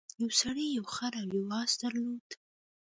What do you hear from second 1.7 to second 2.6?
درلودل.